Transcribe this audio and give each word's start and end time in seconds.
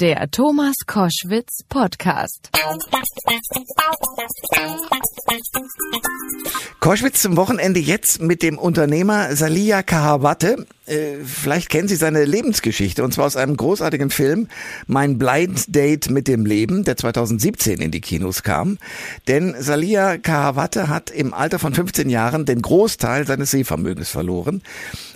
Der 0.00 0.30
Thomas 0.30 0.76
Koschwitz 0.86 1.64
Podcast. 1.68 2.50
Koschwitz 6.80 7.20
zum 7.20 7.36
Wochenende 7.36 7.80
jetzt 7.80 8.22
mit 8.22 8.42
dem 8.42 8.56
Unternehmer 8.56 9.34
Salia 9.36 9.82
Kahawatte. 9.82 10.66
Äh, 10.86 11.16
vielleicht 11.24 11.68
kennen 11.68 11.88
Sie 11.88 11.96
seine 11.96 12.24
Lebensgeschichte 12.24 13.04
und 13.04 13.12
zwar 13.12 13.26
aus 13.26 13.36
einem 13.36 13.56
großartigen 13.56 14.10
Film 14.10 14.48
Mein 14.86 15.18
Blind 15.18 15.74
Date 15.74 16.08
mit 16.08 16.28
dem 16.28 16.46
Leben, 16.46 16.84
der 16.84 16.96
2017 16.96 17.80
in 17.80 17.90
die 17.90 18.00
Kinos 18.00 18.42
kam. 18.42 18.78
Denn 19.26 19.54
Salia 19.58 20.16
Kahawatte 20.16 20.88
hat 20.88 21.10
im 21.10 21.34
Alter 21.34 21.58
von 21.58 21.74
15 21.74 22.08
Jahren 22.08 22.46
den 22.46 22.62
Großteil 22.62 23.26
seines 23.26 23.50
Sehvermögens 23.50 24.08
verloren, 24.08 24.62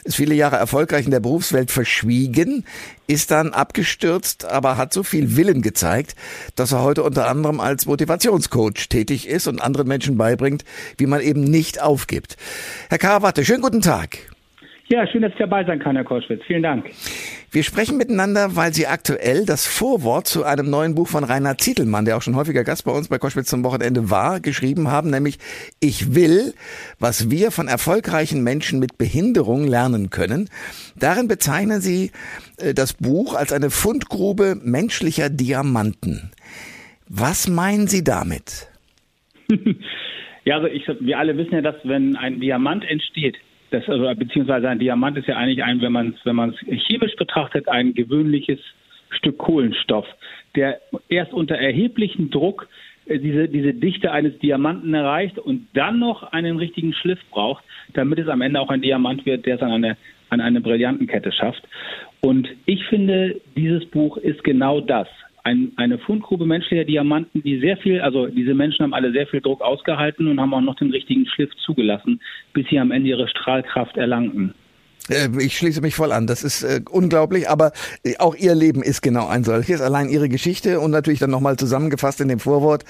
ist 0.05 0.17
viele 0.17 0.35
Jahre 0.35 0.57
erfolgreich 0.57 1.05
in 1.05 1.13
der 1.13 1.21
Berufswelt 1.21 1.71
verschwiegen, 1.71 2.65
ist 3.07 3.31
dann 3.31 3.53
abgestürzt, 3.53 4.45
aber 4.45 4.77
hat 4.77 4.93
so 4.93 5.03
viel 5.03 5.37
Willen 5.37 5.63
gezeigt, 5.63 6.17
dass 6.57 6.73
er 6.73 6.83
heute 6.83 7.03
unter 7.03 7.29
anderem 7.29 7.61
als 7.61 7.87
Motivationscoach 7.87 8.89
tätig 8.89 9.29
ist 9.29 9.47
und 9.47 9.61
anderen 9.61 9.87
Menschen 9.87 10.02
beibringt, 10.11 10.65
wie 10.99 11.07
man 11.07 11.21
eben 11.21 11.43
nicht 11.45 11.81
aufgibt. 11.83 12.37
Herr 12.89 12.99
Karawatte, 12.99 13.45
schönen 13.45 13.63
guten 13.63 13.81
Tag. 13.81 14.19
Ja, 14.93 15.07
schön, 15.07 15.23
dass 15.23 15.33
ich 15.33 15.39
dabei 15.39 15.65
sein 15.65 15.79
kann, 15.79 15.97
Herr 15.97 16.05
Koschwitz. 16.05 16.43
Vielen 16.47 16.63
Dank. 16.63 16.91
Wir 17.51 17.63
sprechen 17.63 17.97
miteinander, 17.97 18.57
weil 18.57 18.75
Sie 18.75 18.87
aktuell 18.87 19.47
das 19.47 19.67
Vorwort 19.67 20.27
zu 20.27 20.45
einem 20.45 20.69
neuen 20.69 20.95
Buch 20.95 21.09
von 21.09 21.25
Rainer 21.25 21.57
Zietelmann, 21.57 22.05
der 22.05 22.17
auch 22.17 22.23
schon 22.23 22.37
häufiger 22.37 22.63
Gast 22.63 22.85
bei 22.85 22.93
uns 22.93 23.09
bei 23.09 23.19
Koschwitz 23.19 23.49
zum 23.49 23.65
Wochenende 23.65 24.11
war, 24.11 24.41
geschrieben 24.41 24.91
haben, 24.91 25.09
nämlich 25.09 25.39
Ich 25.81 26.15
will, 26.15 26.53
was 26.99 27.31
wir 27.31 27.51
von 27.51 27.69
erfolgreichen 27.69 28.43
Menschen 28.43 28.81
mit 28.81 28.99
Behinderung 28.99 29.67
lernen 29.67 30.11
können. 30.11 30.51
Darin 30.97 31.29
bezeichnen 31.29 31.81
Sie 31.81 32.11
äh, 32.59 32.75
das 32.75 32.93
Buch 32.93 33.35
als 33.35 33.53
eine 33.53 33.71
Fundgrube 33.71 34.59
menschlicher 34.63 35.31
Diamanten. 35.31 36.33
Was 37.09 37.49
meinen 37.49 37.87
Sie 37.87 38.05
damit? 38.05 38.72
ja, 40.45 40.57
also 40.57 40.69
ich, 40.69 40.87
wir 41.01 41.19
alle 41.19 41.37
wissen 41.37 41.55
ja, 41.55 41.61
dass 41.61 41.77
wenn 41.85 42.17
ein 42.17 42.41
Diamant 42.41 42.85
entsteht, 42.89 43.37
das, 43.71 43.89
also, 43.89 44.15
beziehungsweise 44.15 44.69
ein 44.69 44.79
Diamant 44.79 45.17
ist 45.17 45.29
ja 45.29 45.37
eigentlich 45.37 45.65
ein, 45.65 45.81
wenn 45.81 45.93
man 45.93 46.15
es 46.15 46.25
wenn 46.25 46.79
chemisch 46.81 47.17
betrachtet, 47.17 47.69
ein 47.69 47.95
gewöhnliches 47.95 48.61
Stück 49.11 49.39
Kohlenstoff, 49.39 50.07
der 50.55 50.81
erst 51.09 51.33
unter 51.33 51.57
erheblichem 51.57 52.31
Druck 52.31 52.69
äh, 53.07 53.19
diese, 53.19 53.49
diese 53.49 53.75
Dichte 53.75 54.13
eines 54.13 54.39
Diamanten 54.39 54.93
erreicht 54.95 55.39
und 55.39 55.69
dann 55.75 55.99
noch 55.99 56.23
einen 56.33 56.59
richtigen 56.59 56.93
Schliff 56.93 57.21
braucht, 57.31 57.65
damit 57.95 58.19
es 58.19 58.29
am 58.29 58.43
Ende 58.43 58.61
auch 58.61 58.71
ein 58.71 58.83
Diamant 58.83 59.25
wird, 59.27 59.47
der 59.47 59.57
es 59.57 59.63
an 59.63 59.73
eine, 59.73 59.97
an 60.29 60.41
eine 60.41 60.61
Brillantenkette 60.61 61.33
schafft. 61.33 61.63
Und 62.21 62.49
ich 62.67 62.85
finde, 62.87 63.41
dieses 63.57 63.85
Buch 63.87 64.17
ist 64.17 64.45
genau 64.45 64.81
das 64.81 65.09
ein, 65.45 65.73
eine 65.77 65.99
Fundgrube 65.99 66.47
menschlicher 66.47 66.85
Diamanten, 66.85 67.43
die 67.43 67.59
sehr 67.59 67.77
viel, 67.77 68.01
also 68.01 68.27
diese 68.27 68.55
Menschen 68.55 68.85
haben 68.85 68.95
alle 68.95 69.13
sehr 69.13 69.27
viel 69.27 69.41
Druck 69.41 69.61
ausgehalten 69.61 70.29
und 70.29 70.41
haben 70.41 70.55
auch 70.55 70.61
noch 70.61 70.77
den 70.77 70.91
richtigen 70.91 71.27
Schliff 71.27 71.51
zugelassen, 71.65 72.21
bis 72.53 72.67
sie 72.69 72.79
am 72.79 72.91
Ende 72.91 73.11
ihre 73.11 73.29
Strahlkraft 73.29 73.97
erlangten. 73.97 74.55
Äh, 75.09 75.29
ich 75.41 75.57
schließe 75.57 75.81
mich 75.81 75.95
voll 75.95 76.13
an. 76.13 76.27
Das 76.27 76.43
ist 76.43 76.63
äh, 76.63 76.81
unglaublich, 76.91 77.49
aber 77.49 77.73
äh, 78.05 78.17
auch 78.19 78.35
Ihr 78.35 78.55
Leben 78.55 78.83
ist 78.83 79.03
genau 79.03 79.27
ein 79.27 79.45
solches. 79.45 79.81
Allein 79.81 80.09
Ihre 80.09 80.29
Geschichte 80.29 80.81
und 80.81 80.91
natürlich 80.91 81.21
dann 81.21 81.31
nochmal 81.31 81.57
zusammengefasst 81.57 82.21
in 82.21 82.29
dem 82.29 82.41
Vorwort 82.41 82.85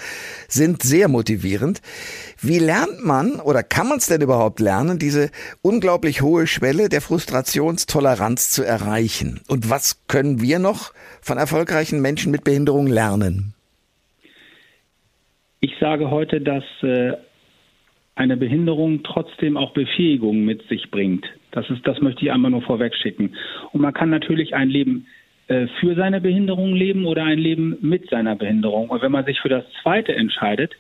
sind 0.49 0.83
sehr 0.83 1.09
motivierend. 1.09 1.81
Wie 2.41 2.59
lernt 2.59 3.05
man 3.05 3.41
oder 3.41 3.63
kann 3.63 3.89
man 3.89 3.99
es 3.99 4.07
denn 4.07 4.21
überhaupt 4.21 4.61
lernen, 4.61 4.99
diese 4.99 5.31
unglaublich 5.63 6.23
hohe 6.23 6.47
Schwelle 6.47 6.89
der 6.89 7.01
Frustrationstoleranz 7.01 8.51
zu 8.51 8.63
erreichen? 8.63 9.41
Und 9.49 9.71
was 9.71 10.01
können 10.09 10.41
wir 10.41 10.59
noch 10.59 10.93
von 11.21 11.39
erfolgreichen 11.39 12.01
Menschen 12.01 12.33
mit 12.33 12.45
Behinderung 12.45 12.87
lernen? 12.87 13.55
Ich 15.61 15.73
sage 15.79 16.11
heute, 16.11 16.41
dass 16.41 16.65
eine 18.15 18.37
Behinderung 18.37 19.03
trotzdem 19.03 19.57
auch 19.57 19.73
Befähigung 19.73 20.45
mit 20.45 20.63
sich 20.69 20.91
bringt. 20.91 21.27
Das 21.51 21.69
ist, 21.71 21.87
das 21.87 22.01
möchte 22.01 22.25
ich 22.25 22.33
einmal 22.33 22.51
nur 22.51 22.63
vorweg 22.63 22.95
schicken. 22.95 23.35
Und 23.73 23.81
man 23.81 23.95
kann 23.95 24.11
natürlich 24.11 24.55
ein 24.55 24.69
Leben 24.69 25.07
äh, 25.49 25.67
für 25.81 25.95
seine 25.95 26.21
Behinderung 26.21 26.75
leben 26.75 27.07
oder 27.07 27.25
ein 27.25 27.39
Leben 27.39 27.77
mit 27.81 28.09
seiner 28.11 28.37
Behinderung. 28.37 28.91
Und 28.91 29.03
wenn 29.03 29.13
man 29.13 29.25
sich 29.25 29.41
für 29.41 29.49
das 29.49 29.65
Zweite 29.83 30.15
entscheidet, 30.15 30.73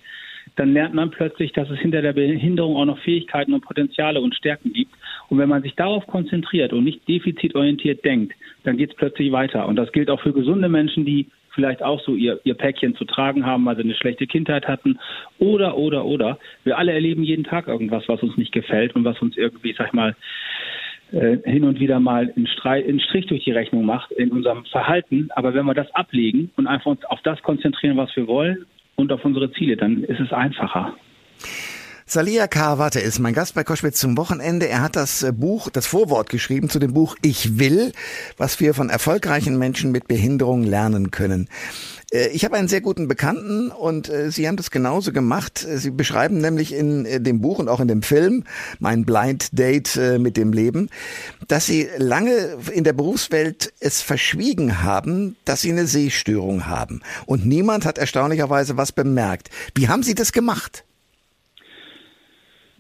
dann 0.57 0.73
lernt 0.73 0.95
man 0.95 1.11
plötzlich, 1.11 1.53
dass 1.53 1.71
es 1.71 1.79
hinter 1.79 2.03
der 2.03 2.13
Behinderung 2.13 2.77
auch 2.77 2.85
noch 2.85 2.99
Fähigkeiten 2.99 3.55
und 3.55 3.63
Potenziale 3.63 4.21
und 4.21 4.35
Stärken 4.35 4.73
gibt. 4.73 4.93
Und 5.29 5.39
wenn 5.39 5.49
man 5.49 5.63
sich 5.63 5.75
darauf 5.75 6.07
konzentriert 6.07 6.73
und 6.73 6.85
nicht 6.85 7.09
defizitorientiert 7.09 8.05
denkt, 8.05 8.35
dann 8.65 8.77
geht 8.77 8.91
es 8.91 8.97
plötzlich 8.97 9.33
weiter. 9.33 9.67
Und 9.67 9.77
das 9.77 9.91
gilt 9.93 10.11
auch 10.11 10.21
für 10.21 10.33
gesunde 10.33 10.69
Menschen, 10.69 11.07
die 11.07 11.29
vielleicht 11.55 11.83
auch 11.83 12.01
so 12.03 12.15
ihr, 12.15 12.41
ihr 12.45 12.55
Päckchen 12.55 12.95
zu 12.97 13.05
tragen 13.05 13.47
haben, 13.47 13.65
weil 13.65 13.77
sie 13.77 13.83
eine 13.83 13.95
schlechte 13.95 14.27
Kindheit 14.27 14.69
hatten. 14.69 14.99
Oder, 15.39 15.77
oder, 15.77 16.05
oder. 16.05 16.39
Wir 16.65 16.79
alle 16.79 16.93
erleben 16.93 17.23
jeden 17.23 17.45
Tag 17.45 17.69
irgendwas, 17.69 18.05
was 18.09 18.23
uns 18.23 18.37
nicht 18.37 18.53
gefällt 18.53 18.95
und 18.95 19.05
was 19.05 19.21
uns 19.21 19.37
irgendwie, 19.37 19.75
sag 19.77 19.89
ich 19.89 19.93
mal, 19.93 20.17
äh, 21.13 21.39
hin 21.45 21.65
und 21.65 21.79
wieder 21.79 22.01
mal 22.01 22.33
einen, 22.35 23.01
Strich 23.01 23.27
durch 23.27 23.45
die 23.45 23.53
Rechnung 23.53 23.85
macht 23.85 24.13
in 24.13 24.31
unserem 24.31 24.65
Verhalten. 24.65 25.29
Aber 25.35 25.55
wenn 25.55 25.67
wir 25.67 25.75
das 25.75 25.95
ablegen 25.95 26.51
und 26.57 26.67
einfach 26.67 26.91
uns 26.91 27.05
auf 27.05 27.21
das 27.23 27.43
konzentrieren, 27.43 27.97
was 27.97 28.15
wir 28.17 28.27
wollen 28.27 28.65
und 28.97 29.13
auf 29.13 29.25
unsere 29.25 29.53
Ziele, 29.53 29.77
dann 29.77 30.05
ist 30.05 30.21
es 30.21 30.33
einfacher. 30.33 30.95
Salia 32.13 32.47
Karawatte 32.47 33.01
ist 33.01 33.21
mein 33.21 33.33
Gast 33.33 33.55
bei 33.55 33.65
Koschwitz 33.65 33.99
zum 33.99 34.19
Wochenende. 34.19 34.69
Er 34.69 34.83
hat 34.83 34.97
das 34.97 35.23
äh, 35.23 35.33
Buch, 35.33 35.71
das 35.71 35.87
Vorwort 35.87 36.29
geschrieben 36.29 36.69
zu 36.69 36.79
dem 36.79 36.93
Buch 36.93 37.17
Ich 37.23 37.59
will, 37.59 37.93
was 38.37 38.61
wir 38.61 38.75
von 38.75 38.91
erfolgreichen 38.91 39.59
Menschen 39.59 39.93
mit 39.93 40.09
Behinderung 40.09 40.63
lernen 40.63 41.11
können. 41.11 41.49
Äh, 42.13 42.29
ich 42.29 42.45
habe 42.45 42.57
einen 42.57 42.69
sehr 42.69 42.83
guten 42.83 43.09
Bekannten 43.09 43.71
und 43.71 44.11
äh, 44.11 44.31
Sie 44.31 44.47
haben 44.47 44.59
das 44.59 44.71
genauso 44.71 45.11
gemacht. 45.11 45.67
Sie 45.67 45.91
beschreiben 45.91 46.37
nämlich 46.43 46.75
in 46.75 47.25
dem 47.25 47.41
Buch 47.41 47.59
und 47.59 47.71
auch 47.71 47.81
in 47.81 47.89
dem 47.89 48.03
Film 48.03 48.45
mein 48.79 49.07
Blind 49.07 49.59
Date 49.59 49.97
mit 50.19 50.37
dem 50.37 50.53
Leben, 50.53 50.91
dass 51.49 51.65
Sie 51.65 51.89
lange 51.97 52.59
in 52.75 52.85
der 52.85 52.93
Berufswelt 52.93 53.73
es 53.81 54.03
verschwiegen 54.03 54.83
haben, 54.83 55.37
dass 55.47 55.63
Sie 55.63 55.73
eine 55.73 55.87
Sehstörung 55.87 56.67
haben. 56.67 57.01
Und 57.25 57.47
niemand 57.47 57.87
hat 57.87 57.97
erstaunlicherweise 57.97 58.77
was 58.77 58.93
bemerkt. 58.93 59.49
Wie 59.75 59.89
haben 59.89 60.03
Sie 60.03 60.15
das 60.15 60.33
gemacht? 60.33 60.85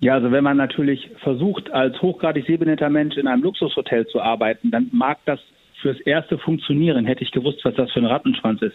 Ja, 0.02 0.14
also 0.14 0.32
wenn 0.32 0.42
man 0.42 0.56
natürlich 0.56 1.10
versucht, 1.22 1.70
als 1.70 2.02
hochgradig 2.02 2.44
sehbehinderter 2.44 2.90
Mensch 2.90 3.16
in 3.16 3.28
einem 3.28 3.44
Luxushotel 3.44 4.04
zu 4.08 4.20
arbeiten, 4.20 4.72
dann 4.72 4.90
mag 4.92 5.18
das 5.26 5.38
fürs 5.80 6.00
Erste 6.00 6.38
funktionieren. 6.38 7.06
Hätte 7.06 7.22
ich 7.22 7.30
gewusst, 7.30 7.64
was 7.64 7.76
das 7.76 7.92
für 7.92 8.00
ein 8.00 8.06
Rattenschwanz 8.06 8.62
ist, 8.62 8.74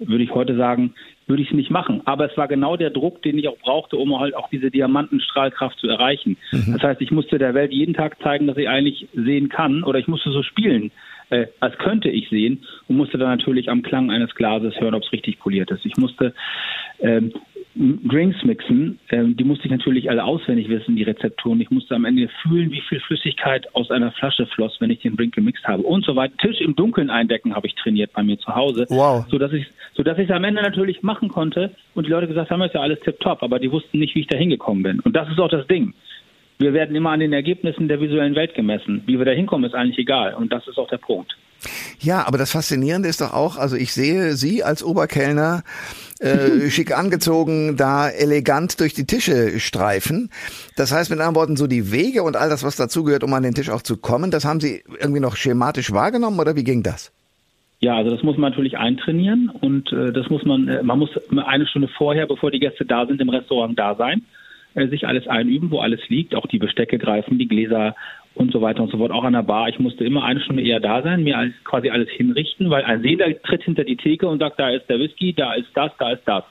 würde 0.00 0.24
ich 0.24 0.30
heute 0.30 0.56
sagen, 0.56 0.94
würde 1.26 1.42
ich 1.42 1.50
es 1.50 1.54
nicht 1.54 1.70
machen. 1.70 2.00
Aber 2.06 2.30
es 2.30 2.34
war 2.38 2.48
genau 2.48 2.78
der 2.78 2.88
Druck, 2.88 3.20
den 3.20 3.36
ich 3.36 3.48
auch 3.48 3.58
brauchte, 3.58 3.98
um 3.98 4.18
halt 4.18 4.34
auch 4.34 4.48
diese 4.48 4.70
Diamantenstrahlkraft 4.70 5.78
zu 5.78 5.88
erreichen. 5.88 6.38
Mhm. 6.52 6.72
Das 6.72 6.82
heißt, 6.82 7.02
ich 7.02 7.10
musste 7.10 7.36
der 7.36 7.52
Welt 7.52 7.70
jeden 7.70 7.92
Tag 7.92 8.16
zeigen, 8.22 8.46
dass 8.46 8.56
ich 8.56 8.70
eigentlich 8.70 9.06
sehen 9.12 9.50
kann 9.50 9.84
oder 9.84 9.98
ich 9.98 10.08
musste 10.08 10.30
so 10.30 10.42
spielen, 10.42 10.90
äh, 11.28 11.48
als 11.60 11.76
könnte 11.76 12.08
ich 12.08 12.30
sehen 12.30 12.64
und 12.88 12.96
musste 12.96 13.18
dann 13.18 13.28
natürlich 13.28 13.68
am 13.68 13.82
Klang 13.82 14.10
eines 14.10 14.34
Glases 14.34 14.80
hören, 14.80 14.94
ob 14.94 15.02
es 15.02 15.12
richtig 15.12 15.38
poliert 15.38 15.70
ist. 15.70 15.84
Ich 15.84 15.98
musste 15.98 16.32
ähm, 17.00 17.34
Drinks 17.74 18.42
mixen, 18.44 18.98
ähm, 19.10 19.34
die 19.36 19.44
musste 19.44 19.64
ich 19.64 19.70
natürlich 19.70 20.10
alle 20.10 20.24
auswendig 20.24 20.68
wissen, 20.68 20.94
die 20.94 21.04
Rezepturen. 21.04 21.60
Ich 21.60 21.70
musste 21.70 21.94
am 21.94 22.04
Ende 22.04 22.28
fühlen, 22.42 22.70
wie 22.70 22.82
viel 22.82 23.00
Flüssigkeit 23.00 23.74
aus 23.74 23.90
einer 23.90 24.12
Flasche 24.12 24.46
floss, 24.46 24.76
wenn 24.80 24.90
ich 24.90 25.00
den 25.00 25.16
Drink 25.16 25.34
gemixt 25.34 25.66
habe 25.66 25.82
und 25.82 26.04
so 26.04 26.14
weiter. 26.14 26.36
Tisch 26.36 26.60
im 26.60 26.76
Dunkeln 26.76 27.08
eindecken 27.08 27.54
habe 27.54 27.66
ich 27.66 27.74
trainiert 27.74 28.12
bei 28.12 28.22
mir 28.22 28.38
zu 28.38 28.54
Hause, 28.54 28.86
wow. 28.90 29.24
so 29.30 29.38
dass 29.38 29.52
ich 29.52 29.66
so 29.94 30.02
dass 30.02 30.18
ich 30.18 30.28
es 30.28 30.34
am 30.34 30.44
Ende 30.44 30.60
natürlich 30.60 31.02
machen 31.02 31.28
konnte 31.28 31.70
und 31.94 32.06
die 32.06 32.10
Leute 32.10 32.28
gesagt 32.28 32.50
haben, 32.50 32.60
ist 32.62 32.74
ja 32.74 32.82
alles 32.82 33.00
tipptopp, 33.00 33.42
aber 33.42 33.58
die 33.58 33.72
wussten 33.72 33.98
nicht, 33.98 34.14
wie 34.14 34.20
ich 34.20 34.26
da 34.26 34.36
hingekommen 34.36 34.82
bin. 34.82 35.00
Und 35.00 35.16
das 35.16 35.28
ist 35.30 35.40
auch 35.40 35.48
das 35.48 35.66
Ding. 35.66 35.94
Wir 36.58 36.74
werden 36.74 36.94
immer 36.94 37.10
an 37.10 37.20
den 37.20 37.32
Ergebnissen 37.32 37.88
der 37.88 38.00
visuellen 38.00 38.34
Welt 38.34 38.54
gemessen. 38.54 39.02
Wie 39.06 39.18
wir 39.18 39.24
da 39.24 39.32
hinkommen, 39.32 39.64
ist 39.68 39.74
eigentlich 39.74 39.98
egal. 39.98 40.34
Und 40.34 40.52
das 40.52 40.68
ist 40.68 40.78
auch 40.78 40.88
der 40.88 40.98
Punkt. 40.98 41.36
Ja, 42.00 42.26
aber 42.26 42.38
das 42.38 42.52
Faszinierende 42.52 43.08
ist 43.08 43.20
doch 43.20 43.32
auch, 43.32 43.56
also 43.56 43.76
ich 43.76 43.92
sehe 43.92 44.32
Sie 44.32 44.64
als 44.64 44.82
Oberkellner 44.82 45.62
äh, 46.18 46.70
schick 46.70 46.96
angezogen, 46.96 47.76
da 47.76 48.08
elegant 48.08 48.80
durch 48.80 48.94
die 48.94 49.06
Tische 49.06 49.60
streifen. 49.60 50.30
Das 50.76 50.92
heißt 50.92 51.10
mit 51.10 51.18
anderen 51.18 51.36
Worten, 51.36 51.56
so 51.56 51.66
die 51.66 51.92
Wege 51.92 52.22
und 52.22 52.36
all 52.36 52.48
das, 52.48 52.64
was 52.64 52.76
dazugehört, 52.76 53.24
um 53.24 53.32
an 53.34 53.42
den 53.42 53.54
Tisch 53.54 53.70
auch 53.70 53.82
zu 53.82 53.96
kommen, 53.96 54.30
das 54.30 54.44
haben 54.44 54.60
Sie 54.60 54.82
irgendwie 55.00 55.20
noch 55.20 55.36
schematisch 55.36 55.92
wahrgenommen 55.92 56.38
oder 56.40 56.56
wie 56.56 56.64
ging 56.64 56.82
das? 56.82 57.12
Ja, 57.82 57.96
also 57.96 58.10
das 58.10 58.22
muss 58.22 58.38
man 58.38 58.52
natürlich 58.52 58.78
eintrainieren 58.78 59.50
und 59.60 59.92
äh, 59.92 60.12
das 60.12 60.30
muss 60.30 60.44
man, 60.44 60.68
äh, 60.68 60.84
man 60.84 61.00
muss 61.00 61.10
eine 61.36 61.66
Stunde 61.66 61.88
vorher, 61.88 62.28
bevor 62.28 62.52
die 62.52 62.60
Gäste 62.60 62.84
da 62.84 63.06
sind, 63.06 63.20
im 63.20 63.28
Restaurant 63.28 63.76
da 63.76 63.96
sein, 63.96 64.22
äh, 64.74 64.86
sich 64.86 65.08
alles 65.08 65.26
einüben, 65.26 65.72
wo 65.72 65.80
alles 65.80 66.00
liegt, 66.08 66.36
auch 66.36 66.46
die 66.46 66.60
Bestecke 66.60 66.98
greifen, 66.98 67.38
die 67.38 67.48
Gläser 67.48 67.96
und 68.34 68.52
so 68.52 68.60
weiter 68.60 68.82
und 68.82 68.90
so 68.90 68.98
fort. 68.98 69.12
Auch 69.12 69.24
an 69.24 69.34
der 69.34 69.42
Bar. 69.42 69.68
Ich 69.68 69.78
musste 69.78 70.04
immer 70.04 70.24
eine 70.24 70.40
Stunde 70.40 70.62
eher 70.62 70.80
da 70.80 71.02
sein, 71.02 71.22
mir 71.22 71.38
alles, 71.38 71.54
quasi 71.64 71.90
alles 71.90 72.08
hinrichten, 72.10 72.70
weil 72.70 72.84
ein 72.84 73.02
Sehender 73.02 73.26
tritt 73.42 73.62
hinter 73.62 73.84
die 73.84 73.96
Theke 73.96 74.28
und 74.28 74.38
sagt, 74.38 74.58
da 74.58 74.70
ist 74.70 74.88
der 74.88 74.98
Whisky, 74.98 75.32
da 75.32 75.54
ist 75.54 75.68
das, 75.74 75.92
da 75.98 76.12
ist 76.12 76.22
das. 76.26 76.44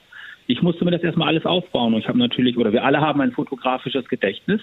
Ich 0.46 0.62
musste 0.62 0.84
mir 0.84 0.90
das 0.90 1.02
erstmal 1.02 1.28
alles 1.28 1.46
aufbauen 1.46 1.94
und 1.94 2.00
ich 2.00 2.08
habe 2.08 2.18
natürlich, 2.18 2.56
oder 2.56 2.72
wir 2.72 2.84
alle 2.84 3.00
haben 3.00 3.20
ein 3.20 3.32
fotografisches 3.32 4.08
Gedächtnis 4.08 4.60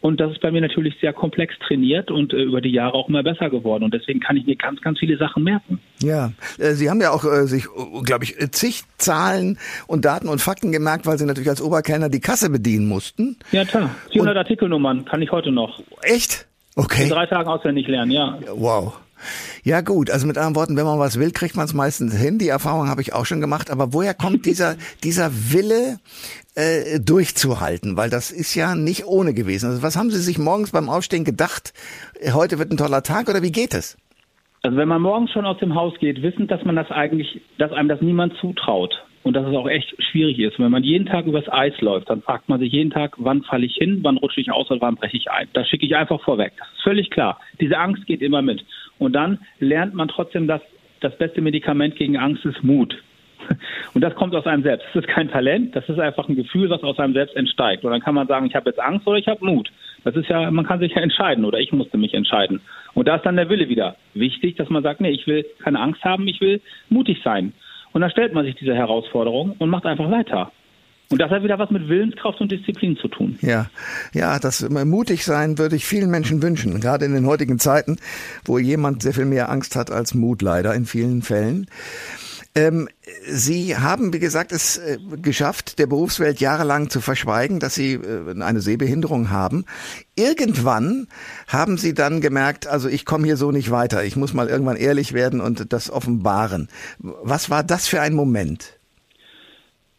Und 0.00 0.20
das 0.20 0.32
ist 0.32 0.40
bei 0.40 0.50
mir 0.50 0.60
natürlich 0.60 0.94
sehr 1.00 1.12
komplex 1.12 1.54
trainiert 1.66 2.10
und 2.10 2.32
äh, 2.32 2.42
über 2.42 2.60
die 2.60 2.70
Jahre 2.70 2.94
auch 2.94 3.08
immer 3.08 3.22
besser 3.22 3.50
geworden. 3.50 3.84
Und 3.84 3.94
deswegen 3.94 4.20
kann 4.20 4.36
ich 4.36 4.46
mir 4.46 4.56
ganz, 4.56 4.80
ganz 4.80 4.98
viele 4.98 5.16
Sachen 5.18 5.42
merken. 5.42 5.80
Ja, 6.00 6.32
äh, 6.58 6.72
Sie 6.72 6.88
haben 6.88 7.00
ja 7.00 7.10
auch 7.10 7.24
äh, 7.24 7.46
sich, 7.46 7.64
äh, 7.64 8.02
glaube 8.02 8.24
ich, 8.24 8.36
zig 8.52 8.82
Zahlen 8.98 9.58
und 9.86 10.04
Daten 10.04 10.28
und 10.28 10.40
Fakten 10.40 10.72
gemerkt, 10.72 11.06
weil 11.06 11.18
Sie 11.18 11.26
natürlich 11.26 11.48
als 11.48 11.60
Oberkellner 11.60 12.08
die 12.08 12.20
Kasse 12.20 12.50
bedienen 12.50 12.86
mussten. 12.88 13.36
Ja, 13.50 13.64
klar. 13.64 13.90
400 14.12 14.34
und 14.34 14.38
Artikelnummern 14.38 15.04
kann 15.04 15.22
ich 15.22 15.32
heute 15.32 15.50
noch. 15.50 15.82
Echt? 16.02 16.46
Okay. 16.76 17.04
In 17.04 17.08
drei 17.08 17.26
Tagen 17.26 17.48
auswendig 17.48 17.88
lernen, 17.88 18.12
ja. 18.12 18.38
Wow. 18.54 19.00
Ja 19.64 19.80
gut, 19.80 20.10
also 20.10 20.26
mit 20.26 20.36
anderen 20.36 20.56
Worten, 20.56 20.76
wenn 20.76 20.84
man 20.84 20.98
was 20.98 21.18
will, 21.18 21.30
kriegt 21.30 21.56
man 21.56 21.64
es 21.64 21.74
meistens 21.74 22.14
hin. 22.16 22.38
Die 22.38 22.48
Erfahrung 22.48 22.88
habe 22.88 23.02
ich 23.02 23.12
auch 23.12 23.26
schon 23.26 23.40
gemacht. 23.40 23.70
Aber 23.70 23.92
woher 23.92 24.14
kommt 24.14 24.46
dieser, 24.46 24.76
dieser 25.04 25.30
Wille, 25.32 25.98
äh, 26.54 27.00
durchzuhalten? 27.00 27.96
Weil 27.96 28.10
das 28.10 28.30
ist 28.30 28.54
ja 28.54 28.74
nicht 28.74 29.06
ohne 29.06 29.34
gewesen. 29.34 29.70
Also 29.70 29.82
was 29.82 29.96
haben 29.96 30.10
Sie 30.10 30.20
sich 30.20 30.38
morgens 30.38 30.72
beim 30.72 30.88
Aufstehen 30.88 31.24
gedacht? 31.24 31.72
Heute 32.32 32.58
wird 32.58 32.72
ein 32.72 32.76
toller 32.76 33.02
Tag 33.02 33.28
oder 33.28 33.42
wie 33.42 33.52
geht 33.52 33.74
es? 33.74 33.96
Also 34.62 34.76
wenn 34.76 34.88
man 34.88 35.02
morgens 35.02 35.30
schon 35.30 35.46
aus 35.46 35.58
dem 35.58 35.74
Haus 35.74 35.94
geht, 36.00 36.22
wissend, 36.22 36.50
dass 36.50 36.64
man 36.64 36.76
das 36.76 36.90
eigentlich, 36.90 37.40
dass 37.58 37.72
einem 37.72 37.88
das 37.88 38.00
niemand 38.00 38.34
zutraut 38.40 38.94
und 39.22 39.34
dass 39.34 39.46
es 39.46 39.54
auch 39.54 39.68
echt 39.68 39.94
schwierig 40.10 40.38
ist. 40.38 40.58
Wenn 40.58 40.70
man 40.70 40.82
jeden 40.82 41.06
Tag 41.06 41.26
übers 41.26 41.48
Eis 41.52 41.78
läuft, 41.80 42.10
dann 42.10 42.22
fragt 42.22 42.48
man 42.48 42.58
sich 42.58 42.72
jeden 42.72 42.90
Tag, 42.90 43.14
wann 43.18 43.42
falle 43.42 43.66
ich 43.66 43.76
hin, 43.76 44.00
wann 44.02 44.16
rutsche 44.16 44.40
ich 44.40 44.50
aus 44.50 44.70
und 44.70 44.80
wann 44.80 44.96
breche 44.96 45.16
ich 45.16 45.30
ein. 45.30 45.48
Das 45.52 45.68
schicke 45.68 45.86
ich 45.86 45.94
einfach 45.94 46.20
vorweg. 46.22 46.52
Das 46.58 46.68
ist 46.68 46.82
völlig 46.82 47.10
klar. 47.10 47.38
Diese 47.60 47.78
Angst 47.78 48.06
geht 48.06 48.22
immer 48.22 48.42
mit. 48.42 48.64
Und 48.98 49.12
dann 49.12 49.38
lernt 49.60 49.94
man 49.94 50.08
trotzdem, 50.08 50.46
dass 50.46 50.60
das 51.00 51.16
beste 51.16 51.40
Medikament 51.40 51.96
gegen 51.96 52.16
Angst 52.16 52.44
ist 52.44 52.62
Mut. 52.62 52.96
Und 53.94 54.02
das 54.02 54.14
kommt 54.14 54.34
aus 54.34 54.46
einem 54.46 54.62
selbst. 54.62 54.86
Das 54.92 55.04
ist 55.04 55.08
kein 55.08 55.30
Talent, 55.30 55.74
das 55.74 55.88
ist 55.88 55.98
einfach 55.98 56.28
ein 56.28 56.36
Gefühl, 56.36 56.70
was 56.70 56.82
aus 56.82 56.98
einem 56.98 57.14
selbst 57.14 57.36
entsteigt. 57.36 57.84
Und 57.84 57.92
dann 57.92 58.00
kann 58.00 58.14
man 58.14 58.26
sagen, 58.26 58.46
ich 58.46 58.54
habe 58.54 58.70
jetzt 58.70 58.80
Angst 58.80 59.06
oder 59.06 59.18
ich 59.18 59.28
habe 59.28 59.44
Mut. 59.44 59.70
Das 60.04 60.16
ist 60.16 60.28
ja, 60.28 60.50
man 60.50 60.66
kann 60.66 60.80
sich 60.80 60.94
ja 60.94 61.02
entscheiden 61.02 61.44
oder 61.44 61.58
ich 61.58 61.72
musste 61.72 61.98
mich 61.98 62.14
entscheiden. 62.14 62.60
Und 62.94 63.08
da 63.08 63.16
ist 63.16 63.26
dann 63.26 63.36
der 63.36 63.48
Wille 63.48 63.68
wieder 63.68 63.96
wichtig, 64.14 64.56
dass 64.56 64.70
man 64.70 64.82
sagt, 64.82 65.00
nee, 65.00 65.10
ich 65.10 65.26
will 65.26 65.44
keine 65.62 65.80
Angst 65.80 66.04
haben, 66.04 66.26
ich 66.28 66.40
will 66.40 66.60
mutig 66.88 67.20
sein. 67.22 67.52
Und 67.92 68.00
dann 68.00 68.10
stellt 68.10 68.32
man 68.32 68.44
sich 68.44 68.54
diese 68.54 68.74
Herausforderung 68.74 69.56
und 69.58 69.70
macht 69.70 69.86
einfach 69.86 70.10
weiter. 70.10 70.52
Und 71.10 71.20
das 71.20 71.30
hat 71.30 71.42
wieder 71.42 71.58
was 71.58 71.70
mit 71.70 71.88
Willenskraft 71.88 72.40
und 72.40 72.52
Disziplin 72.52 72.96
zu 72.96 73.08
tun. 73.08 73.38
Ja, 73.40 73.70
ja, 74.12 74.38
das 74.38 74.68
mutig 74.68 75.24
sein 75.24 75.56
würde 75.56 75.76
ich 75.76 75.86
vielen 75.86 76.10
Menschen 76.10 76.42
wünschen, 76.42 76.80
gerade 76.80 77.06
in 77.06 77.14
den 77.14 77.26
heutigen 77.26 77.58
Zeiten, 77.58 77.96
wo 78.44 78.58
jemand 78.58 79.02
sehr 79.02 79.14
viel 79.14 79.24
mehr 79.24 79.48
Angst 79.50 79.74
hat 79.74 79.90
als 79.90 80.14
Mut, 80.14 80.42
leider 80.42 80.74
in 80.74 80.84
vielen 80.84 81.22
Fällen. 81.22 81.66
Ähm, 82.54 82.88
Sie 83.26 83.76
haben, 83.76 84.12
wie 84.12 84.18
gesagt, 84.18 84.52
es 84.52 84.78
äh, 84.78 84.98
geschafft, 85.22 85.78
der 85.78 85.86
Berufswelt 85.86 86.40
jahrelang 86.40 86.90
zu 86.90 87.00
verschweigen, 87.00 87.60
dass 87.60 87.74
Sie 87.74 87.94
äh, 87.94 88.42
eine 88.42 88.60
Sehbehinderung 88.60 89.30
haben. 89.30 89.64
Irgendwann 90.16 91.06
haben 91.46 91.78
Sie 91.78 91.94
dann 91.94 92.20
gemerkt, 92.20 92.66
also 92.66 92.88
ich 92.88 93.04
komme 93.04 93.26
hier 93.26 93.36
so 93.36 93.52
nicht 93.52 93.70
weiter. 93.70 94.02
Ich 94.02 94.16
muss 94.16 94.34
mal 94.34 94.48
irgendwann 94.48 94.76
ehrlich 94.76 95.12
werden 95.12 95.40
und 95.40 95.72
das 95.72 95.90
offenbaren. 95.90 96.68
Was 96.98 97.48
war 97.48 97.62
das 97.62 97.86
für 97.86 98.00
ein 98.00 98.14
Moment? 98.14 98.77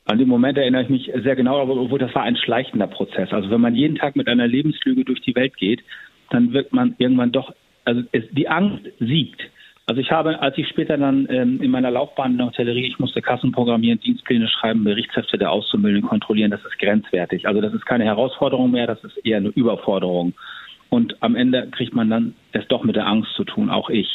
An 0.09 0.17
den 0.17 0.27
Moment 0.27 0.57
erinnere 0.57 0.81
ich 0.81 0.89
mich 0.89 1.11
sehr 1.23 1.35
genau, 1.35 1.61
aber 1.61 2.00
das 2.00 2.15
war 2.15 2.23
ein 2.23 2.35
schleichender 2.35 2.88
Prozess. 2.88 3.31
Also 3.31 3.51
wenn 3.51 3.61
man 3.61 3.75
jeden 3.75 3.95
Tag 3.95 4.15
mit 4.15 4.27
einer 4.27 4.47
Lebenslüge 4.47 5.06
durch 5.06 5.21
die 5.21 5.35
Welt 5.35 5.56
geht, 5.56 5.83
dann 6.31 6.51
wird 6.51 6.73
man 6.73 6.95
irgendwann 6.97 7.31
doch, 7.31 7.53
also 7.85 8.01
es, 8.11 8.23
die 8.31 8.50
Angst 8.50 8.89
siegt. 9.00 9.39
Also 9.85 10.01
ich 10.01 10.09
habe, 10.09 10.41
als 10.41 10.57
ich 10.57 10.67
später 10.67 10.97
dann 10.97 11.27
ähm, 11.29 11.61
in 11.61 11.69
meiner 11.69 11.91
Laufbahn 11.91 12.31
in 12.31 12.38
der 12.39 12.47
Hotellerie, 12.47 12.88
ich 12.88 12.97
musste 12.97 13.21
Kassen 13.21 13.51
programmieren, 13.51 14.00
Dienstpläne 14.00 14.47
schreiben, 14.47 14.83
Berichtshefte 14.83 15.38
der 15.38 15.51
Auszubildenden 15.51 16.09
kontrollieren, 16.09 16.50
das 16.50 16.65
ist 16.65 16.79
grenzwertig. 16.79 17.47
Also 17.47 17.62
das 17.62 17.75
ist 17.75 17.85
keine 17.85 18.05
Herausforderung 18.05 18.71
mehr, 18.71 18.88
das 18.88 19.03
ist 19.03 19.23
eher 19.23 19.38
eine 19.38 19.50
Überforderung. 19.50 20.33
Und 20.89 21.21
am 21.21 21.35
Ende 21.35 21.67
kriegt 21.69 21.94
man 21.94 22.09
dann 22.09 22.33
es 22.51 22.67
doch 22.67 22.83
mit 22.83 22.95
der 22.95 23.05
Angst 23.05 23.31
zu 23.35 23.44
tun, 23.44 23.69
auch 23.69 23.91
ich. 23.91 24.09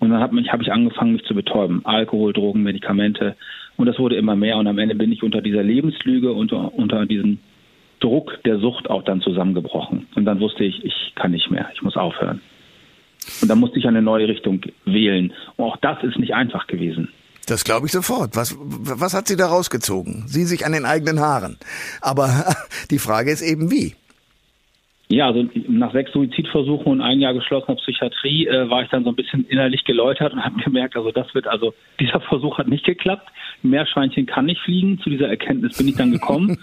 Und 0.00 0.10
dann 0.10 0.20
habe 0.20 0.36
hab 0.42 0.62
ich 0.62 0.72
angefangen, 0.72 1.12
mich 1.12 1.24
zu 1.26 1.34
betäuben. 1.34 1.82
Alkohol, 1.84 2.32
Drogen, 2.32 2.64
Medikamente. 2.64 3.36
Und 3.78 3.86
das 3.86 3.98
wurde 3.98 4.16
immer 4.16 4.36
mehr. 4.36 4.58
Und 4.58 4.66
am 4.66 4.78
Ende 4.78 4.96
bin 4.96 5.10
ich 5.12 5.22
unter 5.22 5.40
dieser 5.40 5.62
Lebenslüge, 5.62 6.32
unter, 6.32 6.74
unter 6.74 7.06
diesem 7.06 7.38
Druck 8.00 8.42
der 8.44 8.58
Sucht 8.58 8.90
auch 8.90 9.04
dann 9.04 9.22
zusammengebrochen. 9.22 10.06
Und 10.14 10.24
dann 10.24 10.40
wusste 10.40 10.64
ich, 10.64 10.84
ich 10.84 11.12
kann 11.14 11.30
nicht 11.30 11.50
mehr, 11.50 11.70
ich 11.74 11.80
muss 11.80 11.96
aufhören. 11.96 12.40
Und 13.40 13.48
dann 13.48 13.58
musste 13.58 13.78
ich 13.78 13.86
eine 13.86 14.02
neue 14.02 14.28
Richtung 14.28 14.60
wählen. 14.84 15.32
Und 15.56 15.64
auch 15.64 15.76
das 15.78 16.02
ist 16.02 16.18
nicht 16.18 16.34
einfach 16.34 16.66
gewesen. 16.66 17.08
Das 17.46 17.64
glaube 17.64 17.86
ich 17.86 17.92
sofort. 17.92 18.36
Was, 18.36 18.56
was 18.58 19.14
hat 19.14 19.28
sie 19.28 19.36
da 19.36 19.46
rausgezogen? 19.46 20.24
Sie 20.26 20.44
sich 20.44 20.66
an 20.66 20.72
den 20.72 20.84
eigenen 20.84 21.20
Haaren. 21.20 21.56
Aber 22.00 22.56
die 22.90 22.98
Frage 22.98 23.30
ist 23.30 23.42
eben 23.42 23.70
wie. 23.70 23.94
Ja, 25.10 25.28
also 25.28 25.48
nach 25.68 25.92
sechs 25.92 26.12
Suizidversuchen 26.12 26.92
und 26.92 27.00
ein 27.00 27.20
Jahr 27.20 27.32
geschlossener 27.32 27.76
Psychiatrie 27.76 28.46
äh, 28.46 28.68
war 28.68 28.82
ich 28.82 28.90
dann 28.90 29.04
so 29.04 29.10
ein 29.10 29.16
bisschen 29.16 29.46
innerlich 29.46 29.84
geläutert 29.84 30.34
und 30.34 30.44
habe 30.44 30.62
gemerkt, 30.62 30.96
also 30.96 31.10
das 31.10 31.34
wird, 31.34 31.46
also 31.46 31.72
dieser 31.98 32.20
Versuch 32.20 32.58
hat 32.58 32.68
nicht 32.68 32.84
geklappt. 32.84 33.26
Meerschweinchen 33.62 34.26
kann 34.26 34.44
nicht 34.44 34.60
fliegen. 34.60 34.98
Zu 35.00 35.08
dieser 35.08 35.28
Erkenntnis 35.28 35.78
bin 35.78 35.88
ich 35.88 35.96
dann 35.96 36.12
gekommen, 36.12 36.58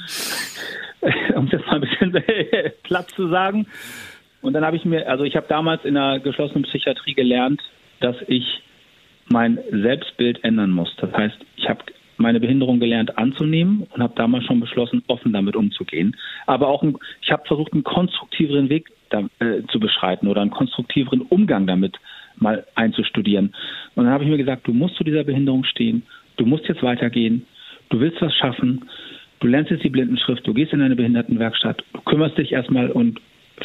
um 1.35 1.49
das 1.49 1.65
mal 1.65 1.75
ein 1.75 1.81
bisschen 1.81 2.23
platt 2.83 3.09
zu 3.09 3.29
sagen. 3.29 3.65
Und 4.43 4.53
dann 4.53 4.63
habe 4.63 4.77
ich 4.77 4.85
mir, 4.85 5.09
also 5.09 5.23
ich 5.23 5.35
habe 5.35 5.47
damals 5.49 5.83
in 5.83 5.95
der 5.95 6.19
geschlossenen 6.19 6.65
Psychiatrie 6.65 7.15
gelernt, 7.15 7.61
dass 7.99 8.15
ich 8.27 8.61
mein 9.27 9.57
Selbstbild 9.71 10.43
ändern 10.43 10.69
muss. 10.69 10.95
Das 10.97 11.11
heißt, 11.11 11.37
ich 11.55 11.67
habe 11.67 11.83
meine 12.17 12.39
Behinderung 12.39 12.79
gelernt 12.79 13.17
anzunehmen 13.17 13.87
und 13.93 14.01
habe 14.01 14.13
damals 14.15 14.45
schon 14.45 14.59
beschlossen, 14.59 15.03
offen 15.07 15.33
damit 15.33 15.55
umzugehen. 15.55 16.15
Aber 16.45 16.67
auch, 16.67 16.83
ich 17.21 17.31
habe 17.31 17.45
versucht, 17.45 17.73
einen 17.73 17.83
konstruktiveren 17.83 18.69
Weg 18.69 18.89
da, 19.09 19.27
äh, 19.39 19.63
zu 19.71 19.79
beschreiten 19.79 20.27
oder 20.27 20.41
einen 20.41 20.51
konstruktiveren 20.51 21.21
Umgang 21.21 21.67
damit 21.67 21.97
mal 22.37 22.65
einzustudieren. 22.75 23.53
Und 23.95 24.05
dann 24.05 24.13
habe 24.13 24.23
ich 24.23 24.29
mir 24.29 24.37
gesagt, 24.37 24.67
du 24.67 24.73
musst 24.73 24.95
zu 24.95 25.03
dieser 25.03 25.23
Behinderung 25.23 25.63
stehen, 25.63 26.03
du 26.37 26.45
musst 26.45 26.67
jetzt 26.67 26.83
weitergehen, 26.83 27.45
du 27.89 27.99
willst 27.99 28.21
was 28.21 28.33
schaffen, 28.33 28.85
du 29.39 29.47
lernst 29.47 29.71
jetzt 29.71 29.83
die 29.83 29.89
Blindenschrift, 29.89 30.45
du 30.45 30.53
gehst 30.53 30.73
in 30.73 30.81
eine 30.81 30.95
Behindertenwerkstatt, 30.95 31.83
du 31.93 32.01
kümmerst 32.01 32.37
dich 32.37 32.51
erstmal 32.51 32.91
und 32.91 33.19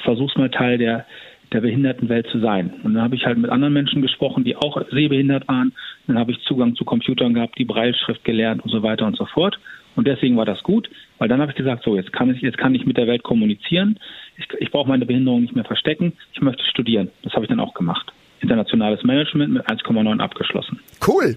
versuchst 0.04 0.38
mal 0.38 0.50
Teil 0.50 0.78
der, 0.78 1.06
der 1.52 1.60
Behindertenwelt 1.60 2.26
zu 2.28 2.38
sein. 2.40 2.72
Und 2.82 2.94
dann 2.94 3.02
habe 3.02 3.16
ich 3.16 3.26
halt 3.26 3.38
mit 3.38 3.50
anderen 3.50 3.72
Menschen 3.74 4.02
gesprochen, 4.02 4.44
die 4.44 4.56
auch 4.56 4.80
sehbehindert 4.90 5.48
waren. 5.48 5.72
Dann 6.06 6.18
habe 6.18 6.32
ich 6.32 6.40
Zugang 6.42 6.76
zu 6.76 6.84
Computern 6.84 7.34
gehabt, 7.34 7.58
die 7.58 7.64
Breilschrift 7.64 8.24
gelernt 8.24 8.62
und 8.62 8.70
so 8.70 8.82
weiter 8.82 9.06
und 9.06 9.16
so 9.16 9.26
fort. 9.26 9.58
Und 9.96 10.06
deswegen 10.06 10.36
war 10.36 10.44
das 10.44 10.62
gut, 10.62 10.88
weil 11.18 11.28
dann 11.28 11.40
habe 11.40 11.50
ich 11.50 11.56
gesagt, 11.56 11.82
so 11.84 11.96
jetzt 11.96 12.12
kann 12.12 12.30
ich 12.32 12.40
jetzt 12.40 12.58
kann 12.58 12.74
ich 12.74 12.86
mit 12.86 12.96
der 12.96 13.06
Welt 13.06 13.22
kommunizieren. 13.22 13.98
Ich, 14.36 14.46
ich 14.58 14.70
brauche 14.70 14.88
meine 14.88 15.04
Behinderung 15.04 15.42
nicht 15.42 15.54
mehr 15.54 15.64
verstecken. 15.64 16.12
Ich 16.32 16.40
möchte 16.40 16.64
studieren. 16.64 17.10
Das 17.22 17.32
habe 17.32 17.44
ich 17.44 17.48
dann 17.48 17.60
auch 17.60 17.74
gemacht. 17.74 18.12
Internationales 18.40 19.02
Management 19.02 19.52
mit 19.52 19.66
1,9 19.66 20.20
abgeschlossen. 20.20 20.80
Cool. 21.06 21.36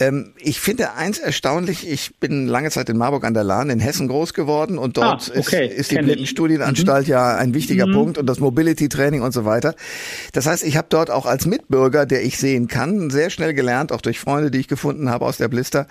Ähm, 0.00 0.32
ich 0.38 0.60
finde 0.60 0.94
eins 0.94 1.20
erstaunlich, 1.20 1.88
ich 1.88 2.18
bin 2.18 2.48
lange 2.48 2.70
Zeit 2.70 2.88
in 2.88 2.96
Marburg 2.96 3.24
an 3.24 3.32
der 3.32 3.44
Lahn 3.44 3.70
in 3.70 3.78
Hessen 3.78 4.08
groß 4.08 4.34
geworden 4.34 4.76
und 4.76 4.96
dort 4.96 5.30
ah, 5.32 5.38
okay. 5.38 5.68
ist, 5.68 5.78
ist 5.78 5.90
die 5.92 5.98
Blindenstudienanstalt 5.98 7.06
mhm. 7.06 7.12
ja 7.12 7.36
ein 7.36 7.54
wichtiger 7.54 7.86
mhm. 7.86 7.92
Punkt 7.92 8.18
und 8.18 8.26
das 8.26 8.40
Mobility 8.40 8.88
Training 8.88 9.22
und 9.22 9.32
so 9.32 9.44
weiter. 9.44 9.76
Das 10.32 10.46
heißt, 10.46 10.64
ich 10.64 10.76
habe 10.76 10.88
dort 10.90 11.10
auch 11.10 11.26
als 11.26 11.46
Mitbürger, 11.46 12.06
der 12.06 12.24
ich 12.24 12.38
sehen 12.38 12.66
kann, 12.66 13.08
sehr 13.10 13.30
schnell 13.30 13.54
gelernt, 13.54 13.92
auch 13.92 14.00
durch 14.00 14.18
Freunde, 14.18 14.50
die 14.50 14.58
ich 14.58 14.68
gefunden 14.68 15.10
habe 15.10 15.24
aus 15.26 15.36
der 15.36 15.46
Blister, 15.46 15.86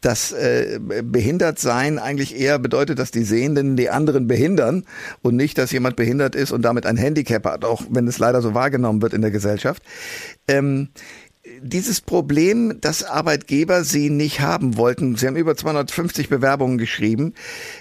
dass 0.00 0.30
äh, 0.30 0.78
behindert 0.80 1.58
sein 1.58 1.98
eigentlich 1.98 2.38
eher 2.38 2.60
bedeutet, 2.60 3.00
dass 3.00 3.10
die 3.10 3.24
Sehenden 3.24 3.76
die 3.76 3.90
anderen 3.90 4.28
behindern 4.28 4.84
und 5.22 5.34
nicht, 5.34 5.58
dass 5.58 5.72
jemand 5.72 5.96
behindert 5.96 6.36
ist 6.36 6.52
und 6.52 6.62
damit 6.62 6.86
ein 6.86 6.96
Handicap 6.96 7.44
hat, 7.46 7.64
auch 7.64 7.82
wenn 7.90 8.06
es 8.06 8.18
leider 8.18 8.42
so 8.42 8.54
wahrgenommen 8.54 9.02
wird 9.02 9.12
in 9.12 9.22
der 9.22 9.32
Gesellschaft. 9.32 9.82
Ähm, 10.46 10.90
dieses 11.62 12.02
Problem, 12.02 12.80
dass 12.82 13.02
Arbeitgeber 13.02 13.82
sie 13.82 14.10
nicht 14.10 14.40
haben 14.40 14.76
wollten, 14.76 15.16
Sie 15.16 15.26
haben 15.26 15.36
über 15.36 15.54
250 15.54 16.28
Bewerbungen 16.28 16.76
geschrieben, 16.76 17.32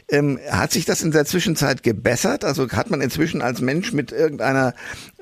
ähm, 0.10 0.40
hat 0.50 0.72
sich 0.72 0.86
das 0.86 1.04
in 1.04 1.12
der 1.12 1.26
Zwischenzeit 1.26 1.84
gebessert? 1.84 2.46
Also 2.46 2.70
hat 2.70 2.90
man 2.90 3.02
inzwischen 3.02 3.42
als 3.42 3.62
Mensch 3.62 3.92
mit 3.92 4.14
irgendeiner, 4.14 4.74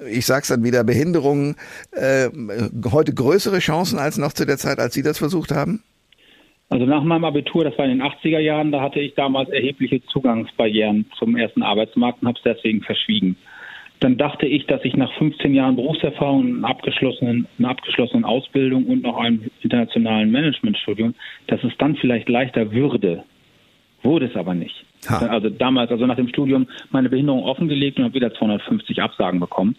ich 0.08 0.26
sag's 0.28 0.50
dann 0.50 0.64
wieder, 0.64 0.84
Behinderung 0.84 1.56
äh, 1.92 2.30
heute 2.92 3.14
größere 3.14 3.58
Chancen 3.58 3.98
als 3.98 4.20
noch 4.20 4.34
zu 4.34 4.46
der 4.46 4.58
Zeit, 4.58 4.78
als 4.80 4.94
Sie 4.94 5.04
das 5.04 5.18
versucht 5.18 5.52
haben? 5.52 5.82
Also 6.70 6.86
nach 6.86 7.04
meinem 7.04 7.24
Abitur, 7.24 7.64
das 7.64 7.78
war 7.78 7.86
in 7.86 7.98
den 7.98 8.02
80er 8.04 8.40
Jahren, 8.40 8.72
da 8.72 8.82
hatte 8.82 9.00
ich 9.00 9.16
damals 9.16 9.50
erhebliche 9.50 10.04
Zugangsbarrieren 10.08 11.10
zum 11.18 11.38
ersten 11.38 11.64
Arbeitsmarkt 11.64 12.22
und 12.22 12.28
habe 12.28 12.38
es 12.38 12.44
deswegen 12.44 12.82
verschwiegen 12.82 13.38
dann 14.00 14.18
dachte 14.18 14.46
ich, 14.46 14.66
dass 14.68 14.84
ich 14.84 14.96
nach 14.96 15.12
15 15.14 15.54
Jahren 15.54 15.76
Berufserfahrung, 15.76 16.58
einer 16.58 16.70
abgeschlossenen, 16.70 17.48
einer 17.58 17.70
abgeschlossenen 17.70 18.26
Ausbildung 18.26 18.86
und 18.86 19.04
noch 19.04 19.18
einem 19.18 19.50
internationalen 19.62 20.32
Managementstudium, 20.32 21.16
dass 21.48 21.64
es 21.64 21.74
dann 21.78 21.96
vielleicht 21.96 22.30
leichter 22.30 22.72
würde. 22.72 23.24
Wurde 24.04 24.28
es 24.28 24.36
aber 24.36 24.54
nicht. 24.54 24.86
Ha. 25.10 25.26
Also 25.28 25.50
damals, 25.50 25.92
also 25.92 26.06
nach 26.06 26.16
dem 26.16 26.28
Studium, 26.28 26.68
meine 26.92 27.10
Behinderung 27.10 27.44
offengelegt 27.44 27.98
und 27.98 28.06
habe 28.06 28.14
wieder 28.14 28.34
250 28.34 29.02
Absagen 29.02 29.40
bekommen. 29.40 29.76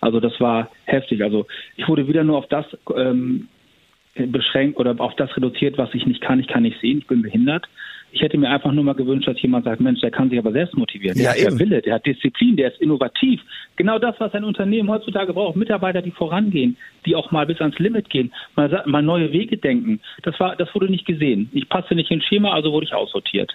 Also 0.00 0.20
das 0.20 0.38
war 0.40 0.70
heftig. 0.84 1.22
Also 1.22 1.46
ich 1.76 1.88
wurde 1.88 2.06
wieder 2.06 2.24
nur 2.24 2.38
auf 2.38 2.46
das 2.48 2.66
ähm, 2.94 3.48
beschränkt 4.14 4.78
oder 4.78 4.94
auf 4.98 5.14
das 5.16 5.34
reduziert, 5.36 5.78
was 5.78 5.94
ich 5.94 6.06
nicht 6.06 6.20
kann. 6.20 6.40
Ich 6.40 6.46
kann 6.46 6.62
nicht 6.62 6.80
sehen, 6.80 6.98
ich 6.98 7.06
bin 7.06 7.22
behindert. 7.22 7.66
Ich 8.14 8.22
hätte 8.22 8.38
mir 8.38 8.48
einfach 8.48 8.70
nur 8.70 8.84
mal 8.84 8.94
gewünscht, 8.94 9.26
dass 9.26 9.42
jemand 9.42 9.64
sagt, 9.64 9.80
Mensch, 9.80 10.00
der 10.00 10.12
kann 10.12 10.30
sich 10.30 10.38
aber 10.38 10.52
selbst 10.52 10.76
motivieren. 10.76 11.16
Der 11.18 11.24
Ja, 11.24 11.30
hat 11.32 11.38
eben. 11.52 11.58
Wille, 11.58 11.82
der 11.82 11.94
hat 11.94 12.06
Disziplin, 12.06 12.56
der 12.56 12.72
ist 12.72 12.80
innovativ. 12.80 13.40
Genau 13.74 13.98
das, 13.98 14.14
was 14.20 14.32
ein 14.34 14.44
Unternehmen 14.44 14.88
heutzutage 14.88 15.32
braucht. 15.32 15.56
Mitarbeiter, 15.56 16.00
die 16.00 16.12
vorangehen, 16.12 16.76
die 17.06 17.16
auch 17.16 17.32
mal 17.32 17.44
bis 17.44 17.60
ans 17.60 17.76
Limit 17.80 18.08
gehen, 18.10 18.32
mal, 18.54 18.84
mal 18.86 19.02
neue 19.02 19.32
Wege 19.32 19.56
denken. 19.56 20.00
Das 20.22 20.38
war, 20.38 20.54
das 20.54 20.72
wurde 20.76 20.88
nicht 20.90 21.06
gesehen. 21.06 21.50
Ich 21.52 21.68
passte 21.68 21.96
nicht 21.96 22.12
ins 22.12 22.24
Schema, 22.24 22.52
also 22.52 22.70
wurde 22.70 22.86
ich 22.86 22.94
aussortiert. 22.94 23.52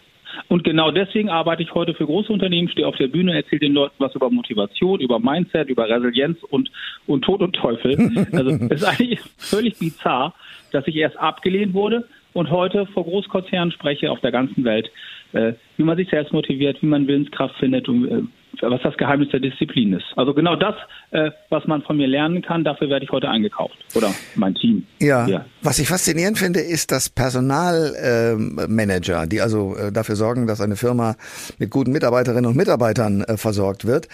Und 0.49 0.65
genau 0.65 0.91
deswegen 0.91 1.29
arbeite 1.29 1.63
ich 1.63 1.73
heute 1.73 1.93
für 1.93 2.05
große 2.05 2.31
Unternehmen, 2.31 2.67
stehe 2.67 2.85
auf 2.85 2.97
der 2.97 3.07
Bühne, 3.07 3.33
erzähle 3.35 3.61
den 3.61 3.73
Leuten 3.73 3.95
was 3.99 4.13
über 4.13 4.29
Motivation, 4.29 4.99
über 4.99 5.19
Mindset, 5.19 5.69
über 5.69 5.87
Resilienz 5.87 6.37
und, 6.43 6.69
und 7.07 7.23
Tod 7.23 7.41
und 7.41 7.55
Teufel. 7.55 7.97
Also 8.33 8.51
es 8.51 8.81
ist 8.81 8.83
eigentlich 8.83 9.19
völlig 9.37 9.79
bizarr, 9.79 10.33
dass 10.73 10.85
ich 10.85 10.97
erst 10.97 11.17
abgelehnt 11.17 11.73
wurde 11.73 12.05
und 12.33 12.51
heute 12.51 12.85
vor 12.87 13.03
Großkonzernen 13.03 13.71
spreche 13.71 14.11
auf 14.11 14.19
der 14.21 14.31
ganzen 14.31 14.63
Welt, 14.63 14.91
äh, 15.33 15.53
wie 15.77 15.83
man 15.83 15.97
sich 15.97 16.09
selbst 16.09 16.33
motiviert, 16.33 16.81
wie 16.81 16.87
man 16.87 17.07
Willenskraft 17.07 17.55
findet 17.55 17.87
und 17.89 18.07
äh, 18.07 18.21
was 18.61 18.81
das 18.81 18.97
Geheimnis 18.97 19.29
der 19.29 19.39
Disziplin 19.39 19.93
ist. 19.93 20.05
Also 20.15 20.33
genau 20.33 20.55
das, 20.55 20.75
äh, 21.11 21.31
was 21.49 21.65
man 21.67 21.81
von 21.83 21.97
mir 21.97 22.07
lernen 22.07 22.41
kann, 22.41 22.63
dafür 22.63 22.89
werde 22.89 23.05
ich 23.05 23.11
heute 23.11 23.29
eingekauft. 23.29 23.77
Oder 23.95 24.13
mein 24.35 24.55
Team. 24.55 24.85
Ja. 24.99 25.27
Ja. 25.27 25.45
Was 25.61 25.79
ich 25.79 25.87
faszinierend 25.87 26.37
finde, 26.37 26.59
ist, 26.59 26.91
dass 26.91 27.09
Personalmanager, 27.09 29.27
die 29.27 29.41
also 29.41 29.75
äh, 29.75 29.91
dafür 29.91 30.15
sorgen, 30.15 30.47
dass 30.47 30.61
eine 30.61 30.75
Firma 30.75 31.15
mit 31.57 31.69
guten 31.69 31.91
Mitarbeiterinnen 31.91 32.45
und 32.45 32.55
Mitarbeitern 32.55 33.21
äh, 33.21 33.37
versorgt 33.37 33.85
wird, 33.85 34.07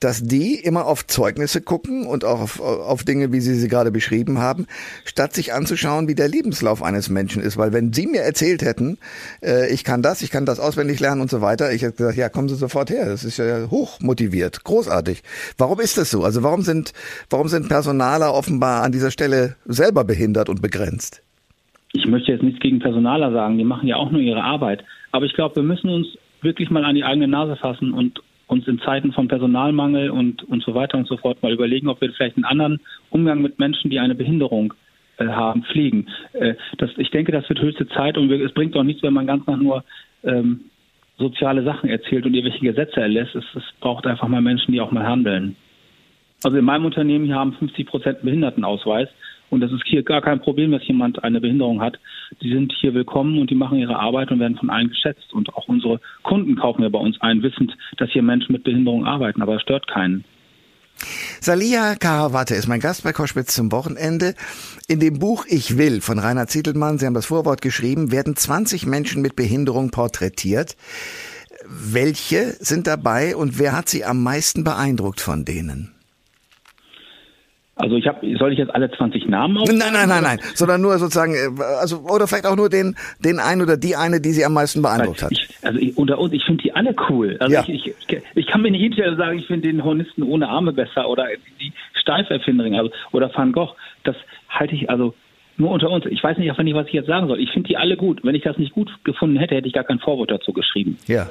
dass 0.00 0.22
die 0.22 0.56
immer 0.56 0.86
auf 0.86 1.06
Zeugnisse 1.06 1.60
gucken 1.60 2.06
und 2.06 2.24
auch 2.24 2.40
auf, 2.40 2.60
auf 2.60 3.04
Dinge, 3.04 3.32
wie 3.32 3.40
Sie 3.40 3.54
sie 3.54 3.68
gerade 3.68 3.90
beschrieben 3.90 4.38
haben, 4.38 4.66
statt 5.04 5.34
sich 5.34 5.52
anzuschauen, 5.52 6.08
wie 6.08 6.14
der 6.14 6.28
Lebenslauf 6.28 6.82
eines 6.82 7.08
Menschen 7.08 7.42
ist. 7.42 7.56
Weil 7.56 7.72
wenn 7.72 7.92
Sie 7.92 8.06
mir 8.06 8.22
erzählt 8.22 8.62
hätten, 8.62 8.98
äh, 9.42 9.72
ich 9.72 9.84
kann 9.84 10.02
das, 10.02 10.22
ich 10.22 10.30
kann 10.30 10.46
das 10.46 10.60
auswendig 10.60 11.00
lernen 11.00 11.20
und 11.20 11.30
so 11.30 11.40
weiter, 11.40 11.72
ich 11.72 11.82
hätte 11.82 11.98
gesagt, 11.98 12.16
ja, 12.16 12.28
kommen 12.28 12.48
Sie 12.48 12.56
sofort 12.56 12.90
her. 12.90 13.06
Das 13.06 13.24
ist 13.24 13.38
ja 13.38 13.70
hoch 13.70 13.81
motiviert, 14.00 14.64
großartig. 14.64 15.22
Warum 15.58 15.80
ist 15.80 15.98
das 15.98 16.10
so? 16.10 16.22
Also 16.24 16.42
warum 16.42 16.62
sind, 16.62 16.92
warum 17.30 17.48
sind 17.48 17.68
Personaler 17.68 18.34
offenbar 18.34 18.82
an 18.82 18.92
dieser 18.92 19.10
Stelle 19.10 19.56
selber 19.66 20.04
behindert 20.04 20.48
und 20.48 20.62
begrenzt? 20.62 21.22
ich 21.92 22.06
möchte 22.06 22.32
jetzt 22.32 22.42
nichts 22.42 22.60
gegen 22.60 22.78
Personaler 22.78 23.32
sagen, 23.32 23.58
die 23.58 23.64
machen 23.64 23.86
ja 23.86 23.96
auch 23.96 24.10
nur 24.10 24.20
ihre 24.20 24.42
Arbeit. 24.42 24.84
Aber 25.10 25.26
ich 25.26 25.34
glaube, 25.34 25.56
wir 25.56 25.62
müssen 25.62 25.90
uns 25.90 26.06
wirklich 26.40 26.70
mal 26.70 26.84
an 26.84 26.94
die 26.94 27.04
eigene 27.04 27.28
Nase 27.28 27.56
fassen 27.56 27.92
und 27.92 28.20
uns 28.46 28.66
in 28.66 28.80
Zeiten 28.80 29.12
von 29.12 29.28
Personalmangel 29.28 30.10
und, 30.10 30.42
und 30.44 30.62
so 30.62 30.74
weiter 30.74 30.98
und 30.98 31.06
so 31.06 31.16
fort 31.16 31.42
mal 31.42 31.52
überlegen, 31.52 31.88
ob 31.88 32.00
wir 32.00 32.12
vielleicht 32.12 32.36
einen 32.36 32.44
anderen 32.44 32.80
Umgang 33.10 33.40
mit 33.40 33.58
Menschen, 33.58 33.90
die 33.90 33.98
eine 33.98 34.14
Behinderung 34.14 34.74
äh, 35.18 35.26
haben, 35.26 35.64
pflegen. 35.64 36.08
Äh, 36.32 36.54
das, 36.78 36.90
ich 36.96 37.10
denke, 37.10 37.32
das 37.32 37.48
wird 37.48 37.60
höchste 37.60 37.88
Zeit 37.88 38.18
und 38.18 38.28
wir, 38.28 38.44
es 38.44 38.52
bringt 38.52 38.76
auch 38.76 38.82
nichts, 38.82 39.02
wenn 39.02 39.14
man 39.14 39.26
ganz 39.26 39.46
nach 39.46 39.56
nur 39.56 39.84
ähm, 40.24 40.62
soziale 41.22 41.62
Sachen 41.64 41.88
erzählt 41.88 42.26
und 42.26 42.34
irgendwelche 42.34 42.64
Gesetze 42.64 43.00
erlässt. 43.00 43.34
Es, 43.34 43.44
es 43.54 43.64
braucht 43.80 44.06
einfach 44.06 44.28
mal 44.28 44.42
Menschen, 44.42 44.72
die 44.72 44.80
auch 44.80 44.90
mal 44.90 45.06
handeln. 45.06 45.56
Also 46.44 46.56
in 46.56 46.64
meinem 46.64 46.84
Unternehmen 46.84 47.24
hier 47.24 47.36
haben 47.36 47.52
50 47.54 47.86
Prozent 47.86 48.16
einen 48.18 48.26
Behindertenausweis. 48.26 49.08
Und 49.50 49.60
das 49.60 49.70
ist 49.70 49.82
hier 49.86 50.02
gar 50.02 50.22
kein 50.22 50.40
Problem, 50.40 50.72
dass 50.72 50.86
jemand 50.86 51.22
eine 51.22 51.40
Behinderung 51.40 51.82
hat. 51.82 51.98
Die 52.40 52.50
sind 52.50 52.72
hier 52.80 52.94
willkommen 52.94 53.38
und 53.38 53.50
die 53.50 53.54
machen 53.54 53.78
ihre 53.78 53.98
Arbeit 53.98 54.30
und 54.30 54.40
werden 54.40 54.56
von 54.56 54.70
allen 54.70 54.88
geschätzt. 54.88 55.32
Und 55.34 55.54
auch 55.54 55.68
unsere 55.68 56.00
Kunden 56.22 56.56
kaufen 56.56 56.82
ja 56.82 56.88
bei 56.88 56.98
uns 56.98 57.20
ein, 57.20 57.42
wissend, 57.42 57.76
dass 57.98 58.10
hier 58.10 58.22
Menschen 58.22 58.52
mit 58.52 58.64
Behinderung 58.64 59.04
arbeiten. 59.04 59.42
Aber 59.42 59.56
es 59.56 59.62
stört 59.62 59.86
keinen. 59.88 60.24
Salia 61.40 61.94
Karawatte 61.96 62.54
ist 62.54 62.68
mein 62.68 62.80
Gast 62.80 63.02
bei 63.02 63.12
Koschwitz 63.12 63.54
zum 63.54 63.72
Wochenende. 63.72 64.34
In 64.86 65.00
dem 65.00 65.18
Buch 65.18 65.44
Ich 65.48 65.76
will 65.76 66.00
von 66.00 66.18
Rainer 66.18 66.46
Zietelmann, 66.46 66.98
Sie 66.98 67.06
haben 67.06 67.14
das 67.14 67.26
Vorwort 67.26 67.62
geschrieben, 67.62 68.12
werden 68.12 68.36
20 68.36 68.86
Menschen 68.86 69.22
mit 69.22 69.36
Behinderung 69.36 69.90
porträtiert. 69.90 70.76
Welche 71.66 72.56
sind 72.60 72.86
dabei 72.86 73.36
und 73.36 73.58
wer 73.58 73.72
hat 73.72 73.88
Sie 73.88 74.04
am 74.04 74.22
meisten 74.22 74.64
beeindruckt 74.64 75.20
von 75.20 75.44
denen? 75.44 75.91
Also 77.74 77.96
ich 77.96 78.06
habe, 78.06 78.36
soll 78.36 78.52
ich 78.52 78.58
jetzt 78.58 78.74
alle 78.74 78.90
20 78.90 79.28
Namen 79.28 79.56
auf? 79.56 79.66
Nein, 79.66 79.92
nein, 79.94 80.08
nein, 80.08 80.22
nein, 80.22 80.38
sondern 80.54 80.82
nur 80.82 80.98
sozusagen, 80.98 81.34
äh, 81.34 81.62
also 81.80 82.00
oder 82.00 82.26
vielleicht 82.28 82.46
auch 82.46 82.54
nur 82.56 82.68
den, 82.68 82.96
den 83.24 83.38
einen 83.38 83.62
oder 83.62 83.78
die 83.78 83.96
eine, 83.96 84.20
die 84.20 84.32
Sie 84.32 84.44
am 84.44 84.52
meisten 84.52 84.82
beeindruckt 84.82 85.22
hat. 85.22 85.32
Ich, 85.32 85.48
also 85.62 85.78
ich, 85.78 85.96
unter 85.96 86.18
uns, 86.18 86.34
ich 86.34 86.44
finde 86.44 86.62
die 86.62 86.74
alle 86.74 86.94
cool. 87.08 87.36
Also 87.40 87.54
Ja. 87.54 87.64
ich, 87.66 87.86
ich, 87.86 88.22
ich 88.34 88.46
kann 88.46 88.60
mir 88.60 88.70
nicht 88.70 88.98
und 88.98 89.16
sagen, 89.16 89.38
ich 89.38 89.46
finde 89.46 89.68
den 89.68 89.82
Hornisten 89.82 90.22
ohne 90.22 90.48
Arme 90.48 90.72
besser 90.74 91.08
oder 91.08 91.26
die 91.60 91.72
Steiferfinderin 91.94 92.74
also, 92.74 92.90
oder 93.12 93.30
Van 93.34 93.52
Gogh. 93.52 93.74
Das 94.04 94.16
halte 94.50 94.74
ich 94.74 94.90
also 94.90 95.14
nur 95.56 95.70
unter 95.70 95.90
uns. 95.90 96.04
Ich 96.06 96.22
weiß 96.22 96.36
nicht 96.36 96.50
auch 96.52 96.58
nicht, 96.58 96.74
was 96.74 96.88
ich 96.88 96.92
jetzt 96.92 97.06
sagen 97.06 97.28
soll. 97.28 97.40
Ich 97.40 97.50
finde 97.52 97.68
die 97.68 97.78
alle 97.78 97.96
gut. 97.96 98.20
Wenn 98.22 98.34
ich 98.34 98.42
das 98.42 98.58
nicht 98.58 98.72
gut 98.72 98.90
gefunden 99.04 99.36
hätte, 99.38 99.54
hätte 99.54 99.68
ich 99.68 99.74
gar 99.74 99.84
kein 99.84 99.98
Vorwort 99.98 100.30
dazu 100.30 100.52
geschrieben. 100.52 100.98
Ja. 101.06 101.30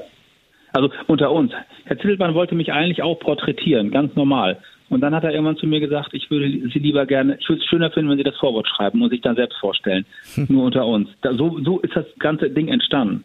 Also 0.74 0.90
unter 1.08 1.32
uns. 1.32 1.52
Herr 1.86 1.98
Zittelmann 1.98 2.34
wollte 2.34 2.56
mich 2.56 2.72
eigentlich 2.72 3.04
auch 3.04 3.20
porträtieren, 3.20 3.92
ganz 3.92 4.16
normal. 4.16 4.58
Und 4.92 5.00
dann 5.00 5.16
hat 5.16 5.24
er 5.24 5.32
irgendwann 5.32 5.56
zu 5.56 5.68
mir 5.68 5.80
gesagt, 5.80 6.14
ich 6.14 6.30
würde 6.30 6.50
Sie 6.50 6.80
lieber 6.80 7.06
gerne, 7.06 7.38
ich 7.40 7.48
würde 7.48 7.62
es 7.62 7.68
schöner 7.70 7.92
finden, 7.92 8.12
wenn 8.12 8.18
Sie 8.18 8.26
das 8.26 8.36
Vorwort 8.36 8.68
schreiben 8.68 9.02
und 9.02 9.10
sich 9.10 9.22
dann 9.22 9.38
selbst 9.38 9.58
vorstellen. 9.58 10.06
Nur 10.50 10.66
unter 10.66 10.86
uns. 10.86 11.08
Da, 11.22 11.34
so, 11.34 11.60
so 11.64 11.80
ist 11.80 11.96
das 11.96 12.06
ganze 12.20 12.50
Ding 12.50 12.68
entstanden. 12.68 13.24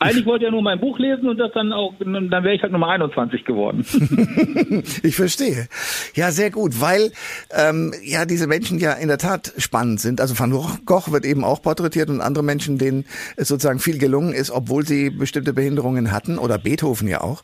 Eigentlich 0.00 0.26
wollte 0.26 0.46
er 0.46 0.50
nur 0.50 0.62
mein 0.62 0.80
Buch 0.80 0.98
lesen 0.98 1.28
und 1.28 1.38
das 1.38 1.52
dann 1.52 1.72
auch, 1.72 1.94
dann 1.98 2.30
wäre 2.30 2.54
ich 2.54 2.62
halt 2.62 2.72
Nummer 2.72 2.88
21 2.88 3.44
geworden. 3.44 3.84
Ich 5.02 5.16
verstehe. 5.16 5.68
Ja, 6.14 6.30
sehr 6.30 6.50
gut, 6.50 6.80
weil 6.80 7.10
ähm, 7.56 7.92
ja 8.02 8.24
diese 8.24 8.46
Menschen 8.46 8.78
ja 8.78 8.92
in 8.92 9.08
der 9.08 9.18
Tat 9.18 9.52
spannend 9.58 10.00
sind. 10.00 10.20
Also 10.20 10.38
Van 10.38 10.50
Gogh 10.50 11.12
wird 11.12 11.24
eben 11.24 11.44
auch 11.44 11.62
porträtiert 11.62 12.10
und 12.10 12.20
andere 12.20 12.44
Menschen, 12.44 12.78
denen 12.78 13.04
es 13.36 13.48
sozusagen 13.48 13.78
viel 13.78 13.98
gelungen 13.98 14.32
ist, 14.32 14.50
obwohl 14.50 14.84
sie 14.84 15.10
bestimmte 15.10 15.52
Behinderungen 15.52 16.12
hatten 16.12 16.38
oder 16.38 16.58
Beethoven 16.58 17.08
ja 17.08 17.20
auch. 17.20 17.42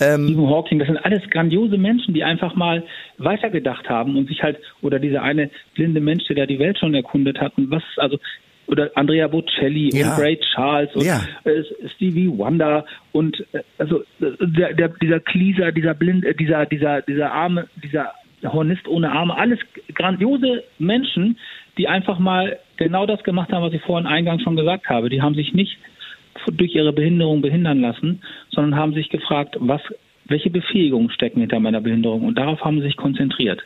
Ähm, 0.00 0.26
Stephen 0.26 0.48
Hawking, 0.48 0.78
das 0.78 0.88
sind 0.88 0.98
alles 0.98 1.22
grandiose 1.30 1.78
Menschen, 1.78 2.14
die 2.14 2.24
einfach 2.24 2.54
mal 2.54 2.84
weitergedacht 3.18 3.88
haben 3.88 4.16
und 4.16 4.28
sich 4.28 4.42
halt, 4.42 4.58
oder 4.82 4.98
dieser 4.98 5.22
eine 5.22 5.50
blinde 5.74 6.00
Mensch, 6.00 6.24
der 6.28 6.36
da 6.36 6.46
die 6.46 6.58
Welt 6.58 6.78
schon 6.78 6.94
erkundet 6.94 7.40
hat 7.40 7.56
und 7.56 7.70
was, 7.70 7.82
also, 7.96 8.18
oder 8.66 8.90
Andrea 8.94 9.28
Bocelli 9.28 9.90
Ja. 9.96 10.14
und 10.14 10.20
Ray 10.22 10.38
Charles 10.54 10.94
und 10.94 11.04
Ja. 11.04 11.20
äh, 11.44 11.62
Stevie 11.94 12.28
Wonder 12.28 12.84
und 13.12 13.38
äh, 13.52 13.62
also 13.78 14.00
äh, 14.20 14.32
der, 14.40 14.74
der, 14.74 14.88
dieser 14.88 15.20
Klieser, 15.20 15.72
dieser 15.72 15.94
Blind, 15.94 16.24
dieser, 16.38 16.66
dieser, 16.66 17.02
dieser 17.02 17.32
Arme, 17.32 17.68
dieser 17.82 18.12
Hornist 18.44 18.86
ohne 18.88 19.10
Arme, 19.12 19.36
alles 19.36 19.58
grandiose 19.94 20.62
Menschen, 20.78 21.38
die 21.78 21.88
einfach 21.88 22.18
mal 22.18 22.58
genau 22.76 23.06
das 23.06 23.22
gemacht 23.22 23.52
haben, 23.52 23.62
was 23.62 23.72
ich 23.72 23.82
vorhin 23.82 24.06
eingangs 24.06 24.42
schon 24.42 24.56
gesagt 24.56 24.88
habe. 24.88 25.08
Die 25.08 25.22
haben 25.22 25.34
sich 25.34 25.52
nicht 25.52 25.78
durch 26.52 26.74
ihre 26.74 26.92
Behinderung 26.92 27.40
behindern 27.40 27.80
lassen, 27.80 28.20
sondern 28.50 28.78
haben 28.78 28.94
sich 28.94 29.08
gefragt, 29.08 29.56
was, 29.58 29.80
welche 30.26 30.50
Befähigungen 30.50 31.10
stecken 31.10 31.40
hinter 31.40 31.60
meiner 31.60 31.80
Behinderung 31.80 32.22
und 32.24 32.36
darauf 32.36 32.62
haben 32.64 32.78
sie 32.80 32.86
sich 32.86 32.96
konzentriert. 32.96 33.62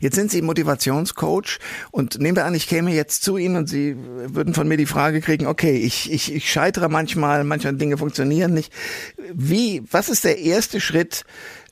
Jetzt 0.00 0.14
sind 0.14 0.30
Sie 0.30 0.42
Motivationscoach 0.42 1.58
und 1.90 2.20
nehmen 2.20 2.36
wir 2.36 2.44
an, 2.44 2.54
ich 2.54 2.68
käme 2.68 2.92
jetzt 2.92 3.22
zu 3.22 3.36
Ihnen 3.36 3.56
und 3.56 3.68
Sie 3.68 3.96
würden 3.96 4.54
von 4.54 4.68
mir 4.68 4.76
die 4.76 4.86
Frage 4.86 5.20
kriegen, 5.20 5.46
okay, 5.46 5.76
ich, 5.76 6.12
ich, 6.12 6.34
ich 6.34 6.50
scheitere 6.50 6.88
manchmal, 6.88 7.44
manche 7.44 7.72
Dinge 7.74 7.98
funktionieren 7.98 8.54
nicht. 8.54 8.72
Wie, 9.32 9.82
was 9.90 10.08
ist 10.08 10.24
der 10.24 10.38
erste 10.38 10.80
Schritt, 10.80 11.24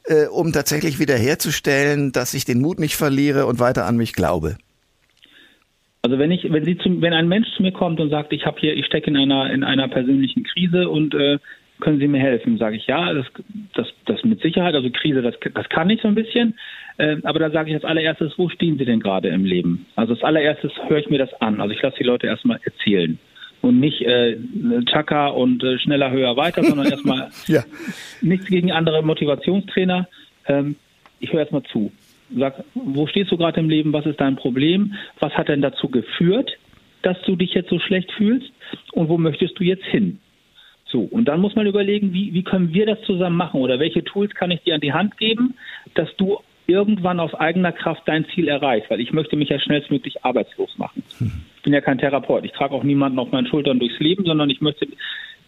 äh, 0.06 0.26
um 0.26 0.52
tatsächlich 0.52 0.98
wiederherzustellen, 0.98 2.12
dass 2.12 2.34
ich 2.34 2.44
den 2.44 2.60
Mut 2.60 2.78
nicht 2.78 2.96
verliere 2.96 3.46
und 3.46 3.58
weiter 3.58 3.86
an 3.86 3.96
mich 3.96 4.12
glaube? 4.12 4.56
Also 6.02 6.18
wenn 6.18 6.30
ich, 6.30 6.52
wenn 6.52 6.64
Sie 6.64 6.76
zu, 6.76 7.00
wenn 7.00 7.14
ein 7.14 7.28
Mensch 7.28 7.48
zu 7.56 7.62
mir 7.62 7.72
kommt 7.72 7.98
und 7.98 8.10
sagt, 8.10 8.34
ich 8.34 8.44
habe 8.44 8.60
hier, 8.60 8.74
ich 8.74 8.84
stecke 8.84 9.08
in 9.08 9.16
einer 9.16 9.50
in 9.50 9.64
einer 9.64 9.88
persönlichen 9.88 10.44
Krise 10.44 10.90
und 10.90 11.14
äh, 11.14 11.38
können 11.80 11.98
Sie 11.98 12.08
mir 12.08 12.20
helfen? 12.20 12.58
Sage 12.58 12.76
ich 12.76 12.86
ja, 12.86 13.12
das, 13.14 13.26
das, 13.74 13.86
das 14.06 14.22
mit 14.22 14.40
Sicherheit. 14.40 14.74
Also 14.74 14.90
Krise, 14.90 15.22
das, 15.22 15.34
das 15.54 15.68
kann 15.70 15.90
ich 15.90 16.02
so 16.02 16.08
ein 16.08 16.14
bisschen. 16.14 16.58
Äh, 16.96 17.16
aber 17.24 17.38
da 17.40 17.50
sage 17.50 17.70
ich 17.70 17.74
als 17.74 17.84
allererstes, 17.84 18.32
wo 18.36 18.48
stehen 18.48 18.78
Sie 18.78 18.84
denn 18.84 19.00
gerade 19.00 19.28
im 19.28 19.44
Leben? 19.44 19.86
Also 19.96 20.14
als 20.14 20.22
allererstes 20.22 20.72
höre 20.88 20.98
ich 20.98 21.10
mir 21.10 21.18
das 21.18 21.32
an. 21.40 21.60
Also 21.60 21.74
ich 21.74 21.82
lasse 21.82 21.96
die 21.98 22.04
Leute 22.04 22.26
erstmal 22.26 22.60
erzählen 22.64 23.18
und 23.62 23.80
nicht 23.80 24.02
äh, 24.02 24.36
Chaka 24.84 25.28
und 25.28 25.62
äh, 25.64 25.78
schneller, 25.78 26.10
höher, 26.10 26.36
weiter, 26.36 26.62
sondern 26.62 26.86
erstmal 26.86 27.30
Ja. 27.46 27.64
nichts 28.20 28.46
gegen 28.46 28.70
andere 28.72 29.02
Motivationstrainer. 29.02 30.06
Ähm, 30.46 30.76
ich 31.20 31.32
höre 31.32 31.40
erstmal 31.40 31.62
zu. 31.64 31.90
Sag, 32.36 32.62
wo 32.74 33.06
stehst 33.06 33.30
du 33.32 33.36
gerade 33.36 33.60
im 33.60 33.68
Leben? 33.70 33.92
Was 33.92 34.06
ist 34.06 34.20
dein 34.20 34.36
Problem? 34.36 34.94
Was 35.20 35.32
hat 35.34 35.48
denn 35.48 35.62
dazu 35.62 35.88
geführt, 35.88 36.50
dass 37.02 37.16
du 37.22 37.36
dich 37.36 37.54
jetzt 37.54 37.70
so 37.70 37.78
schlecht 37.78 38.12
fühlst? 38.12 38.50
Und 38.92 39.08
wo 39.08 39.18
möchtest 39.18 39.58
du 39.58 39.64
jetzt 39.64 39.84
hin? 39.84 40.18
So, 40.86 41.00
und 41.00 41.26
dann 41.26 41.40
muss 41.40 41.54
man 41.56 41.66
überlegen, 41.66 42.12
wie, 42.12 42.34
wie 42.34 42.44
können 42.44 42.72
wir 42.72 42.86
das 42.86 43.00
zusammen 43.02 43.36
machen 43.36 43.60
oder 43.60 43.78
welche 43.78 44.04
Tools 44.04 44.34
kann 44.34 44.50
ich 44.50 44.60
dir 44.62 44.74
an 44.74 44.80
die 44.80 44.92
Hand 44.92 45.16
geben, 45.18 45.54
dass 45.94 46.08
du 46.16 46.38
irgendwann 46.66 47.20
aus 47.20 47.34
eigener 47.34 47.72
Kraft 47.72 48.02
dein 48.06 48.26
Ziel 48.34 48.48
erreichst, 48.48 48.90
weil 48.90 49.00
ich 49.00 49.12
möchte 49.12 49.36
mich 49.36 49.48
ja 49.48 49.58
schnellstmöglich 49.58 50.24
arbeitslos 50.24 50.76
machen. 50.78 51.02
Ich 51.56 51.62
bin 51.62 51.72
ja 51.72 51.80
kein 51.80 51.98
Therapeut, 51.98 52.44
ich 52.44 52.52
trage 52.52 52.74
auch 52.74 52.84
niemanden 52.84 53.18
auf 53.18 53.30
meinen 53.32 53.46
Schultern 53.46 53.78
durchs 53.78 53.98
Leben, 53.98 54.24
sondern 54.24 54.50
ich 54.50 54.60
möchte 54.60 54.86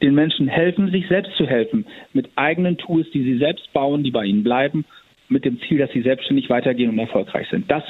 den 0.03 0.15
Menschen 0.15 0.49
helfen, 0.49 0.91
sich 0.91 1.09
selbst 1.09 1.37
zu 1.37 1.47
helfen, 1.47 1.87
mit 2.13 2.29
eigenen 2.37 2.77
Tools, 2.77 3.11
die 3.13 3.23
sie 3.23 3.39
selbst 3.39 3.73
bauen, 3.73 4.03
die 4.03 4.11
bei 4.11 4.25
ihnen 4.25 4.43
bleiben, 4.43 4.85
mit 5.29 5.45
dem 5.45 5.61
Ziel, 5.63 5.79
dass 5.79 5.91
sie 5.93 6.03
selbstständig 6.03 6.51
weitergehen 6.51 6.91
und 6.91 6.99
erfolgreich 6.99 7.49
sind. 7.51 7.71
Das 7.71 7.83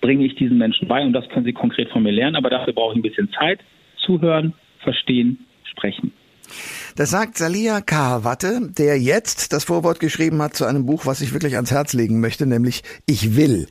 bringe 0.00 0.24
ich 0.24 0.34
diesen 0.34 0.58
Menschen 0.58 0.88
bei 0.88 1.02
und 1.02 1.12
das 1.12 1.28
können 1.28 1.46
sie 1.46 1.52
konkret 1.52 1.88
von 1.90 2.02
mir 2.02 2.12
lernen, 2.12 2.36
aber 2.36 2.50
dafür 2.50 2.72
brauche 2.72 2.92
ich 2.92 2.98
ein 2.98 3.02
bisschen 3.02 3.30
Zeit, 3.32 3.60
zuhören, 3.96 4.54
verstehen, 4.80 5.46
sprechen. 5.64 6.12
Das 6.96 7.10
sagt 7.10 7.36
Salia 7.36 7.82
Kahawatte, 7.82 8.70
der 8.70 8.98
jetzt 8.98 9.52
das 9.52 9.64
Vorwort 9.64 10.00
geschrieben 10.00 10.40
hat 10.40 10.54
zu 10.54 10.64
einem 10.64 10.86
Buch, 10.86 11.04
was 11.04 11.20
ich 11.20 11.34
wirklich 11.34 11.56
ans 11.56 11.70
Herz 11.70 11.92
legen 11.92 12.20
möchte, 12.20 12.46
nämlich 12.46 12.82
Ich 13.06 13.36
will. 13.36 13.66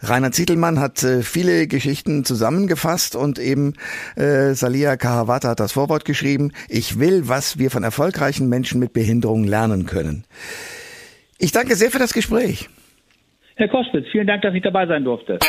Rainer 0.00 0.32
Zietelmann 0.32 0.80
hat 0.80 1.02
äh, 1.02 1.20
viele 1.20 1.66
Geschichten 1.66 2.24
zusammengefasst 2.24 3.14
und 3.14 3.38
eben 3.38 3.74
äh, 4.16 4.54
Salia 4.54 4.96
Kahawatte 4.96 5.48
hat 5.48 5.60
das 5.60 5.72
Vorwort 5.72 6.06
geschrieben, 6.06 6.52
Ich 6.70 6.98
will, 6.98 7.28
was 7.28 7.58
wir 7.58 7.70
von 7.70 7.84
erfolgreichen 7.84 8.48
Menschen 8.48 8.80
mit 8.80 8.94
Behinderung 8.94 9.44
lernen 9.44 9.84
können. 9.84 10.24
Ich 11.38 11.52
danke 11.52 11.76
sehr 11.76 11.90
für 11.90 11.98
das 11.98 12.14
Gespräch. 12.14 12.70
Herr 13.56 13.68
Koschwitz, 13.68 14.06
vielen 14.10 14.26
Dank, 14.26 14.40
dass 14.40 14.54
ich 14.54 14.62
dabei 14.62 14.86
sein 14.86 15.04
durfte. 15.04 15.38